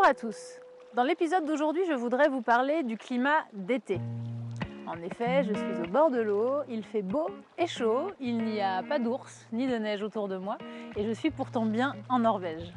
[0.00, 0.58] Bonjour à tous.
[0.94, 4.00] Dans l'épisode d'aujourd'hui, je voudrais vous parler du climat d'été.
[4.86, 7.28] En effet, je suis au bord de l'eau, il fait beau
[7.58, 10.56] et chaud, il n'y a pas d'ours ni de neige autour de moi
[10.96, 12.72] et je suis pourtant bien en Norvège.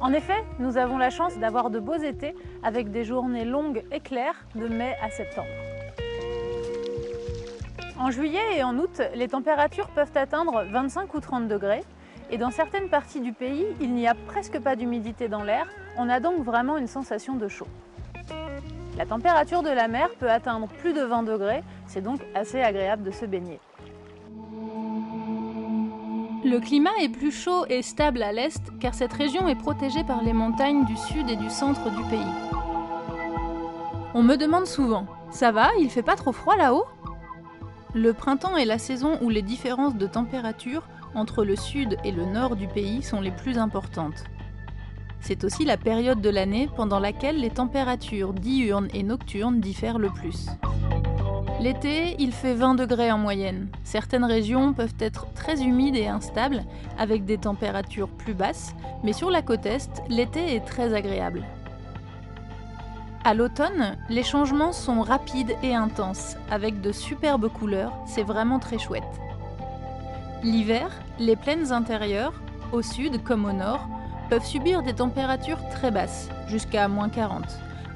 [0.00, 4.00] En effet, nous avons la chance d'avoir de beaux étés avec des journées longues et
[4.00, 5.48] claires de mai à septembre.
[7.98, 11.84] En juillet et en août, les températures peuvent atteindre 25 ou 30 degrés
[12.30, 16.08] et dans certaines parties du pays, il n'y a presque pas d'humidité dans l'air, on
[16.08, 17.68] a donc vraiment une sensation de chaud.
[18.96, 23.02] La température de la mer peut atteindre plus de 20 degrés, c'est donc assez agréable
[23.02, 23.58] de se baigner.
[26.44, 30.22] Le climat est plus chaud et stable à l'est car cette région est protégée par
[30.22, 32.20] les montagnes du sud et du centre du pays.
[34.12, 36.84] On me demande souvent Ça va, il fait pas trop froid là-haut?
[37.94, 40.82] Le printemps est la saison où les différences de température
[41.14, 44.24] entre le sud et le nord du pays sont les plus importantes.
[45.20, 50.10] C'est aussi la période de l'année pendant laquelle les températures diurnes et nocturnes diffèrent le
[50.10, 50.48] plus.
[51.60, 53.68] L'été, il fait 20 degrés en moyenne.
[53.84, 56.62] Certaines régions peuvent être très humides et instables,
[56.98, 61.42] avec des températures plus basses, mais sur la côte est, l'été est très agréable.
[63.24, 68.78] À l'automne, les changements sont rapides et intenses, avec de superbes couleurs, c'est vraiment très
[68.78, 69.02] chouette.
[70.44, 72.34] L'hiver, les plaines intérieures,
[72.70, 73.88] au sud comme au nord,
[74.28, 77.46] peuvent subir des températures très basses, jusqu'à moins 40,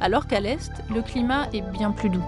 [0.00, 2.24] alors qu'à l'est, le climat est bien plus doux.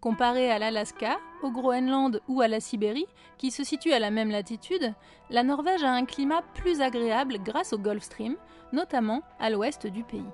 [0.00, 3.06] Comparé à l'Alaska, au Groenland ou à la Sibérie,
[3.38, 4.94] qui se situent à la même latitude,
[5.30, 8.34] la Norvège a un climat plus agréable grâce au Gulf Stream,
[8.72, 10.26] notamment à l'ouest du pays.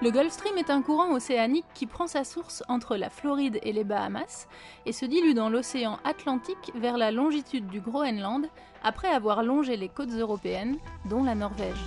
[0.00, 3.72] Le Gulf Stream est un courant océanique qui prend sa source entre la Floride et
[3.72, 4.46] les Bahamas
[4.86, 8.46] et se dilue dans l'océan Atlantique vers la longitude du Groenland
[8.84, 10.76] après avoir longé les côtes européennes,
[11.10, 11.84] dont la Norvège.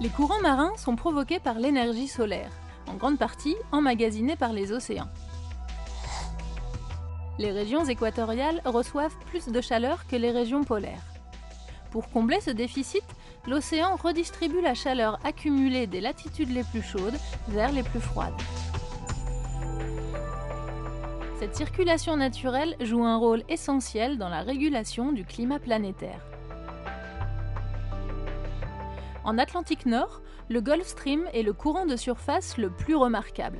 [0.00, 2.50] Les courants marins sont provoqués par l'énergie solaire
[2.88, 5.08] en grande partie emmagasinés par les océans.
[7.38, 11.06] Les régions équatoriales reçoivent plus de chaleur que les régions polaires.
[11.92, 13.04] Pour combler ce déficit,
[13.46, 18.34] l'océan redistribue la chaleur accumulée des latitudes les plus chaudes vers les plus froides.
[21.38, 26.20] Cette circulation naturelle joue un rôle essentiel dans la régulation du climat planétaire.
[29.24, 33.58] En Atlantique Nord, le Gulf Stream est le courant de surface le plus remarquable.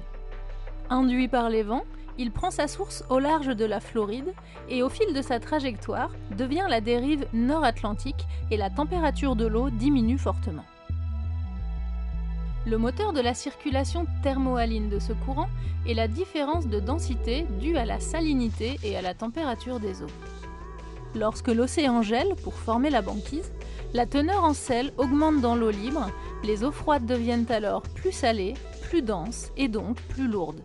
[0.91, 1.85] Induit par les vents,
[2.19, 4.33] il prend sa source au large de la Floride
[4.69, 9.71] et au fil de sa trajectoire devient la dérive nord-atlantique et la température de l'eau
[9.71, 10.65] diminue fortement.
[12.65, 15.49] Le moteur de la circulation thermohaline de ce courant
[15.87, 20.15] est la différence de densité due à la salinité et à la température des eaux.
[21.17, 23.53] Lorsque l'océan gèle pour former la banquise,
[23.95, 26.09] la teneur en sel augmente dans l'eau libre,
[26.45, 28.55] les eaux froides deviennent alors plus salées,
[28.89, 30.63] plus denses et donc plus lourdes.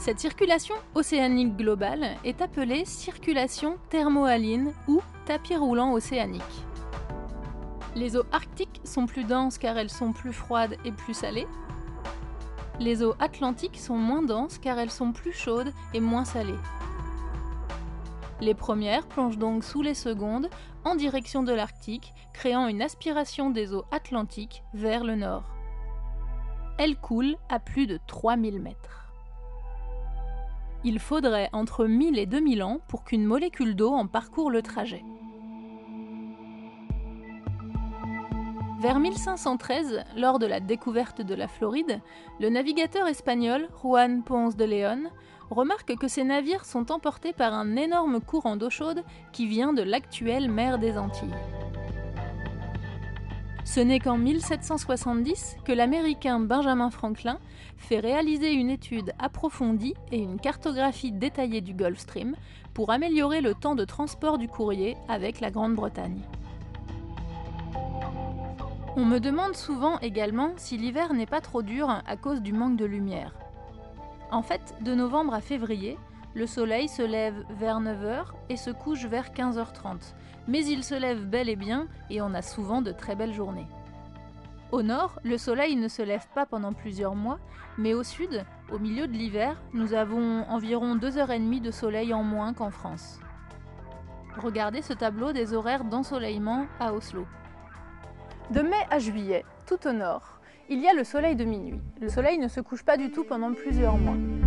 [0.00, 6.64] Cette circulation océanique globale est appelée circulation thermohaline ou tapis roulant océanique.
[7.94, 11.46] Les eaux arctiques sont plus denses car elles sont plus froides et plus salées.
[12.78, 16.54] Les eaux atlantiques sont moins denses car elles sont plus chaudes et moins salées.
[18.40, 20.48] Les premières plongent donc sous les secondes
[20.82, 25.44] en direction de l'Arctique, créant une aspiration des eaux atlantiques vers le nord.
[26.78, 29.09] Elles coulent à plus de 3000 mètres.
[30.82, 35.04] Il faudrait entre 1000 et 2000 ans pour qu'une molécule d'eau en parcourt le trajet.
[38.80, 42.00] Vers 1513, lors de la découverte de la Floride,
[42.40, 45.10] le navigateur espagnol Juan Ponce de León
[45.50, 49.82] remarque que ces navires sont emportés par un énorme courant d'eau chaude qui vient de
[49.82, 51.28] l'actuelle mer des Antilles.
[53.64, 57.38] Ce n'est qu'en 1770 que l'Américain Benjamin Franklin
[57.76, 62.34] fait réaliser une étude approfondie et une cartographie détaillée du Gulf Stream
[62.74, 66.22] pour améliorer le temps de transport du courrier avec la Grande-Bretagne.
[68.96, 72.76] On me demande souvent également si l'hiver n'est pas trop dur à cause du manque
[72.76, 73.34] de lumière.
[74.32, 75.96] En fait, de novembre à février,
[76.34, 80.14] le soleil se lève vers 9h et se couche vers 15h30,
[80.46, 83.66] mais il se lève bel et bien et on a souvent de très belles journées.
[84.70, 87.40] Au nord, le soleil ne se lève pas pendant plusieurs mois,
[87.76, 92.54] mais au sud, au milieu de l'hiver, nous avons environ 2h30 de soleil en moins
[92.54, 93.18] qu'en France.
[94.36, 97.26] Regardez ce tableau des horaires d'ensoleillement à Oslo.
[98.50, 101.80] De mai à juillet, tout au nord, il y a le soleil de minuit.
[102.00, 104.39] Le soleil ne se couche pas du tout pendant plusieurs mois.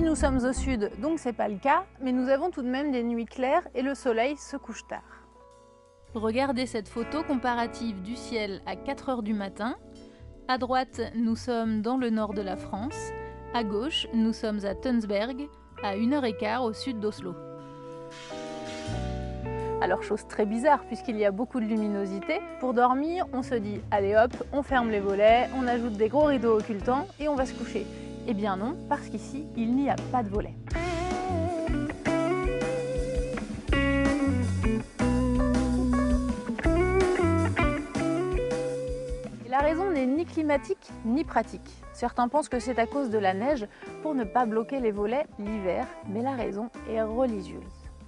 [0.00, 2.92] Nous sommes au sud, donc c'est pas le cas, mais nous avons tout de même
[2.92, 5.26] des nuits claires et le soleil se couche tard.
[6.14, 9.76] Regardez cette photo comparative du ciel à 4 heures du matin.
[10.48, 12.96] À droite, nous sommes dans le nord de la France.
[13.54, 15.48] À gauche, nous sommes à Tunsberg,
[15.82, 17.34] à 1h15 au sud d'Oslo.
[19.82, 23.80] Alors chose très bizarre puisqu'il y a beaucoup de luminosité, pour dormir on se dit
[23.90, 27.46] allez hop, on ferme les volets, on ajoute des gros rideaux occultants et on va
[27.46, 27.84] se coucher.
[28.28, 30.54] Eh bien non, parce qu'ici il n'y a pas de volets.
[39.52, 41.70] la raison n'est ni climatique ni pratique.
[41.92, 43.66] Certains pensent que c'est à cause de la neige
[44.02, 47.62] pour ne pas bloquer les volets l'hiver, mais la raison est religieuse.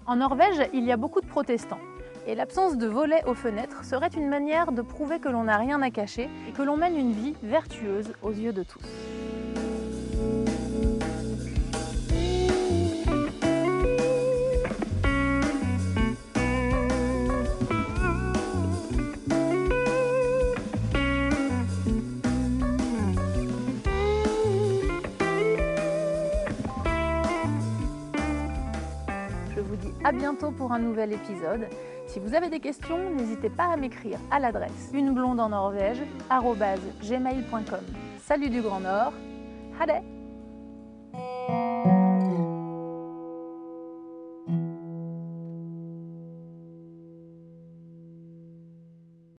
[0.06, 1.80] En Norvège, il y a beaucoup de protestants.
[2.26, 5.82] Et l'absence de volets aux fenêtres serait une manière de prouver que l'on n'a rien
[5.82, 8.80] à cacher et que l'on mène une vie vertueuse aux yeux de tous.
[30.04, 31.66] À bientôt pour un nouvel épisode.
[32.06, 36.02] Si vous avez des questions, n'hésitez pas à m'écrire à l'adresse uneblonde en Norvège.
[38.20, 39.12] Salut du Grand Nord,
[39.80, 40.02] Hade